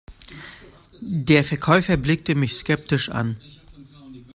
[1.01, 3.37] Der Verkäufer blickte mich skeptisch an.